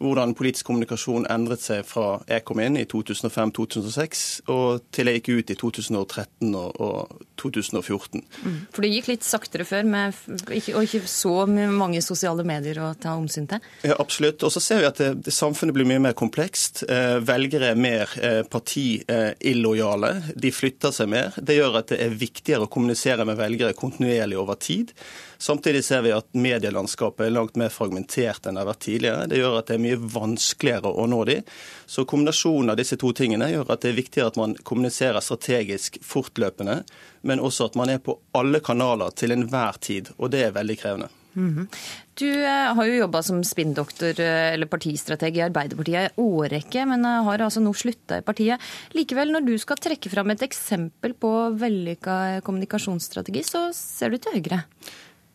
hvordan 0.00 0.34
politisk 0.36 0.68
kommunikasjon 0.68 1.26
endret 1.32 1.62
seg 1.64 1.86
fra 1.88 2.20
jeg 2.28 2.44
kom 2.46 2.60
inn 2.62 2.78
i 2.80 2.84
2005-2006 2.90 4.24
og 4.52 4.86
til 4.94 5.10
jeg 5.10 5.20
gikk 5.20 5.30
ut 5.32 5.52
i 5.52 5.56
2013 5.60 6.56
og, 6.56 6.80
og 6.82 7.24
2014. 7.40 8.22
Mm. 8.44 8.58
For 8.72 8.84
det 8.84 8.92
gikk 8.92 9.10
litt 9.12 9.26
saktere 9.26 9.66
før, 9.68 9.86
med, 9.88 10.16
ikke, 10.50 10.76
og 10.76 10.86
ikke 10.86 11.02
så 11.10 11.34
mange 11.46 12.02
sosiale 12.04 12.44
medier 12.46 12.80
å 12.84 12.92
ta 13.00 13.16
omsyn 13.18 13.48
til? 13.50 13.64
Ja, 13.86 13.96
absolutt. 14.02 14.44
Og 14.46 14.52
så 14.54 14.62
ser 14.62 14.82
vi 14.82 14.88
at 14.88 15.00
det, 15.00 15.10
det 15.26 15.34
samfunnet 15.34 15.76
blir 15.76 15.88
mye 15.88 16.02
mer 16.08 16.16
komplekst. 16.18 16.84
Eh, 16.88 17.18
velgere 17.26 17.72
er 17.72 17.80
mer 17.80 18.12
eh, 18.20 18.42
partiillojale. 18.48 20.12
De 20.36 20.52
flytter 20.54 20.94
seg 20.96 21.12
mer. 21.12 21.36
Det 21.36 21.58
gjør 21.58 21.80
at 21.82 21.92
det 21.92 22.02
er 22.04 22.18
viktigere 22.18 22.66
å 22.66 22.72
kommunisere 22.72 23.26
med 23.28 23.40
velgere 23.40 23.76
kontinuerlig 23.76 24.40
over 24.40 24.60
tid. 24.60 24.92
Samtidig 25.38 25.84
ser 25.84 26.02
vi 26.06 26.14
at 26.16 26.28
medielandskapet 26.32 27.26
er 27.26 27.34
langt 27.34 27.58
mer 27.60 27.72
fragmentert 27.72 28.46
enn 28.46 28.56
det 28.56 28.62
har 28.62 28.70
vært 28.70 28.84
tidligere. 28.86 29.26
Det 29.28 29.40
gjør 29.40 29.58
at 29.58 29.68
det 29.68 29.76
er 29.76 29.84
mye 29.86 29.98
vanskeligere 30.16 30.92
å 30.92 31.06
nå 31.10 31.22
de. 31.28 31.40
Så 31.86 32.04
kombinasjonen 32.08 32.74
av 32.74 32.80
disse 32.80 32.98
to 33.00 33.12
tingene 33.16 33.50
gjør 33.52 33.72
at 33.72 33.84
det 33.84 33.92
er 33.92 34.00
viktigere 34.00 34.32
at 34.34 34.40
man 34.40 34.56
kommuniserer 34.66 35.24
strategisk 35.24 36.00
fortløpende, 36.04 36.82
men 37.26 37.42
også 37.42 37.70
at 37.70 37.78
man 37.78 37.94
er 37.94 38.02
på 38.02 38.18
alle 38.36 38.60
kanaler 38.60 39.14
til 39.16 39.34
enhver 39.36 39.80
tid. 39.80 40.12
Og 40.18 40.34
det 40.34 40.46
er 40.46 40.58
veldig 40.58 40.78
krevende. 40.82 41.12
Mm 41.36 41.54
-hmm. 41.54 41.66
Du 42.14 42.28
eh, 42.44 42.74
har 42.74 42.86
jo 42.88 42.94
jobba 42.94 43.22
som 43.22 43.42
spinndoktor 43.44 44.20
eh, 44.20 44.54
eller 44.54 44.66
partistrateg 44.66 45.36
i 45.36 45.42
Arbeiderpartiet 45.44 46.12
i 46.16 46.20
årrekke, 46.20 46.86
men 46.88 47.04
eh, 47.04 47.24
har 47.26 47.44
altså 47.44 47.60
nå 47.60 47.74
slutta 47.76 48.18
i 48.18 48.24
partiet. 48.24 48.60
Likevel, 48.96 49.32
når 49.32 49.44
du 49.44 49.58
skal 49.58 49.76
trekke 49.76 50.08
fram 50.08 50.30
et 50.30 50.42
eksempel 50.46 51.12
på 51.12 51.32
vellykka 51.60 52.40
kommunikasjonsstrategi, 52.46 53.42
så 53.42 53.68
ser 53.76 54.10
du 54.10 54.18
til 54.18 54.32
høyre. 54.32 54.62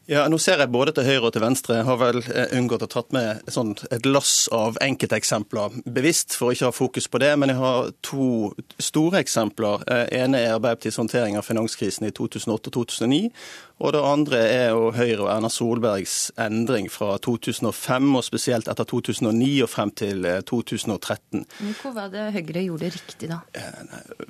Ja, 0.10 0.24
Nå 0.25 0.39
ser 0.41 0.58
jeg 0.58 0.72
både 0.74 0.96
til 0.98 1.05
høyre 1.05 1.27
og 1.27 1.34
til 1.36 1.43
venstre. 1.43 1.75
Jeg 1.77 1.86
har 1.86 1.98
vel 2.01 2.24
eh, 2.25 2.55
unngått 2.58 2.81
å 2.81 2.89
tatt 2.89 3.13
med 3.13 3.46
sånn, 3.53 3.75
et 3.93 4.08
lass 4.10 4.48
av 4.50 4.79
enkelteksempler 4.81 5.77
bevisst 5.86 6.34
for 6.34 6.50
å 6.50 6.55
ikke 6.55 6.72
ha 6.72 6.74
fokus 6.74 7.05
på 7.05 7.22
det. 7.22 7.29
Men 7.38 7.53
jeg 7.53 7.60
har 7.62 7.91
to 8.01 8.50
store 8.81 9.22
eksempler. 9.22 9.86
Eh, 9.86 10.08
ene 10.24 10.41
er 10.41 10.55
Arbeiderpartiets 10.55 10.98
håndtering 10.98 11.38
av 11.38 11.46
finanskrisen 11.46 12.10
i 12.10 12.13
2008-2009. 12.17 13.29
Og 13.29 13.71
det 13.96 14.02
andre 14.06 14.40
er 14.46 14.68
jo 14.76 14.92
Høyre 14.94 15.24
og 15.24 15.30
Erna 15.34 15.50
Solbergs 15.50 16.16
endring 16.38 16.86
fra 16.94 17.16
2005, 17.18 18.10
og 18.20 18.26
spesielt 18.28 18.70
etter 18.70 18.86
2009 18.86 19.50
og 19.66 19.72
frem 19.72 19.92
til 19.98 20.28
2013. 20.46 21.42
Eh, 21.42 21.64
Men 21.66 21.76
Hvor 21.80 21.96
var 21.96 22.12
det 22.14 22.28
Høyre 22.36 22.66
gjorde 22.68 22.92
riktig, 22.94 23.32
da? 23.32 23.40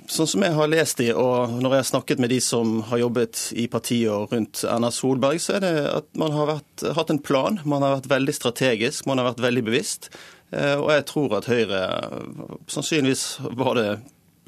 Sånn 0.07 0.29
som 0.31 0.45
jeg 0.45 0.55
har 0.55 0.71
lest 0.71 1.01
de, 1.03 1.09
og 1.11 1.57
når 1.57 1.75
jeg 1.75 1.83
har 1.83 1.89
snakket 1.91 2.23
med 2.23 2.31
de 2.31 2.39
som 2.43 2.79
har 2.91 3.03
jobbet 3.03 3.43
i 3.59 3.67
partiet 3.67 4.11
og 4.13 4.31
rundt 4.31 4.63
Erna 4.63 4.91
Solberg, 4.95 5.41
så 5.43 5.57
er 5.57 5.65
det 5.65 5.73
at 5.91 6.07
man 6.15 6.31
har 6.37 6.53
vært, 6.55 6.87
hatt 6.95 7.11
en 7.11 7.19
plan. 7.19 7.59
Man 7.65 7.83
har 7.83 7.97
vært 7.99 8.11
veldig 8.11 8.37
strategisk, 8.39 9.05
man 9.09 9.19
har 9.19 9.33
vært 9.33 9.43
veldig 9.43 9.65
bevisst. 9.67 10.11
Eh, 10.51 10.77
og 10.79 10.91
jeg 10.95 11.05
tror 11.11 11.37
at 11.41 11.51
Høyre 11.51 11.83
sannsynligvis 12.71 13.25
var 13.59 13.75
det 13.79 13.89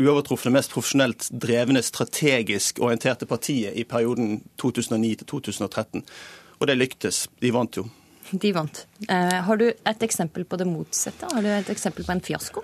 uovertrufne, 0.01 0.51
mest 0.53 0.73
profesjonelt 0.73 1.27
drevne, 1.31 1.83
strategisk 1.85 2.79
orienterte 2.81 3.27
partiet 3.29 3.75
i 3.77 3.85
perioden 3.87 4.39
2009 4.61 5.15
til 5.21 5.29
2013. 5.35 6.05
Og 6.59 6.69
det 6.69 6.77
lyktes. 6.77 7.27
De 7.41 7.51
vant 7.53 7.77
jo. 7.77 7.85
De 8.31 8.53
vant. 8.55 8.85
Eh, 9.09 9.35
har 9.45 9.59
du 9.59 9.67
et 9.69 10.05
eksempel 10.05 10.45
på 10.45 10.57
det 10.57 10.67
motsatte? 10.67 11.29
Har 11.33 11.43
du 11.43 11.49
et 11.51 11.69
eksempel 11.69 12.05
på 12.07 12.15
en 12.15 12.23
fiasko? 12.23 12.63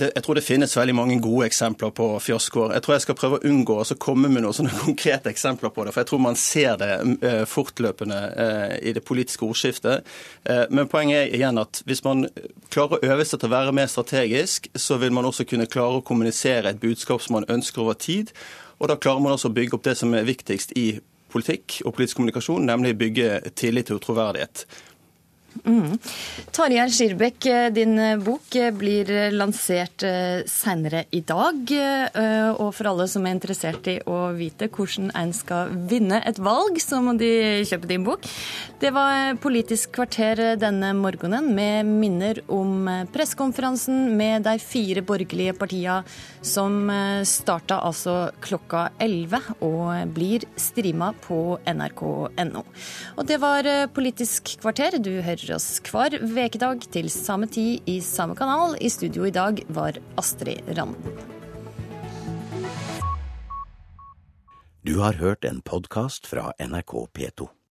Jeg 0.00 0.22
tror 0.24 0.36
det 0.38 0.44
finnes 0.44 0.76
veldig 0.76 0.94
mange 0.94 1.16
gode 1.22 1.46
eksempler 1.48 1.92
på 1.96 2.06
fiaskoer. 2.22 2.74
Jeg 2.76 2.84
tror 2.84 2.94
jeg 2.94 3.04
skal 3.04 3.16
prøve 3.18 3.38
å 3.38 3.50
unngå 3.50 3.76
å 3.80 3.96
komme 4.00 4.30
med 4.32 4.44
noen 4.44 4.56
sånne 4.56 4.74
konkrete 4.84 5.32
eksempler 5.32 5.72
på 5.74 5.84
det. 5.84 5.94
For 5.94 6.02
jeg 6.02 6.10
tror 6.10 6.22
man 6.24 6.38
ser 6.38 6.78
det 6.80 6.90
eh, 7.26 7.42
fortløpende 7.48 8.20
eh, 8.44 8.74
i 8.90 8.94
det 8.96 9.04
politiske 9.06 9.46
ordskiftet. 9.46 10.08
Eh, 10.44 10.64
men 10.70 10.90
poenget 10.90 11.22
er 11.22 11.36
igjen 11.38 11.60
at 11.62 11.82
hvis 11.88 12.04
man 12.06 12.26
klarer 12.72 12.98
å 12.98 13.14
øve 13.14 13.26
seg 13.28 13.42
til 13.42 13.50
å 13.50 13.54
være 13.56 13.76
mer 13.76 13.90
strategisk, 13.90 14.70
så 14.74 15.00
vil 15.02 15.14
man 15.16 15.28
også 15.28 15.48
kunne 15.48 15.70
klare 15.70 16.00
å 16.00 16.06
kommunisere 16.06 16.72
et 16.72 16.82
budskap 16.82 17.24
som 17.24 17.38
man 17.38 17.48
ønsker 17.50 17.84
over 17.84 17.98
tid. 18.00 18.34
Og 18.80 18.88
da 18.88 18.98
klarer 19.00 19.24
man 19.24 19.36
også 19.36 19.50
å 19.50 19.56
bygge 19.56 19.76
opp 19.76 19.88
det 19.88 19.96
som 20.00 20.14
er 20.16 20.28
viktigst 20.28 20.76
i 20.78 20.92
politikk 21.30 21.80
og 21.84 21.94
politisk 21.94 22.18
kommunikasjon, 22.18 22.66
nemlig 22.66 22.96
bygge 22.98 23.52
tillit 23.58 23.92
og 23.94 24.02
troverdighet. 24.02 24.64
Mm. 25.64 25.96
Tarjei 26.54 26.88
Skirbekk, 26.90 27.46
eh, 27.46 27.68
din 27.74 27.98
eh, 27.98 28.16
bok 28.16 28.54
eh, 28.56 28.70
blir 28.72 29.10
lansert 29.34 30.04
senere 30.48 31.04
i 31.10 31.20
dag. 31.26 31.72
Og 32.60 32.70
for 32.74 32.88
alle 32.90 33.06
som 33.10 33.26
er 33.26 33.34
interessert 33.34 33.86
i 33.90 33.98
å 34.08 34.32
vite 34.36 34.70
hvordan 34.72 35.10
en 35.16 35.32
skal 35.36 35.72
vinne 35.90 36.20
et 36.26 36.38
valg, 36.40 36.78
så 36.80 37.00
må 37.04 37.14
de 37.18 37.62
kjøpe 37.68 37.88
din 37.90 38.04
bok. 38.06 38.26
Det 38.80 38.92
var 38.94 39.36
Politisk 39.40 39.92
kvarter 39.98 40.56
denne 40.60 40.92
morgenen 40.96 41.50
med 41.54 41.88
minner 41.88 42.40
om 42.52 42.88
pressekonferansen 43.12 44.14
med 44.16 44.46
de 44.46 44.56
fire 44.62 45.04
borgerlige 45.06 45.54
partiene 45.58 46.02
som 46.42 46.88
starta 47.28 47.80
altså 47.84 48.30
klokka 48.42 48.88
11 49.02 49.50
og 49.66 50.14
blir 50.16 50.46
streama 50.60 51.12
på 51.26 51.58
nrk.no. 51.68 52.64
Og 53.16 53.28
det 53.28 53.40
var 53.42 53.68
Politisk 53.94 54.56
kvarter. 54.62 54.98
Du 55.00 55.12
hører 55.20 55.39
hører 55.40 55.56
oss 55.56 55.80
hver 55.86 56.16
vekedag 56.20 56.84
til 56.92 57.10
samme 57.10 57.48
tid 57.48 57.80
i 57.88 58.00
samme 58.00 58.36
kanal. 58.36 58.76
I 58.80 58.90
studio 58.90 59.24
i 59.24 59.32
dag 59.32 59.62
var 59.68 59.96
Astrid 60.20 60.60
Randen. 60.76 61.20
Du 64.82 64.98
har 64.98 65.12
hørt 65.20 65.44
en 65.44 65.60
podkast 65.60 66.26
fra 66.26 66.52
NRK 66.58 67.08
P2. 67.12 67.59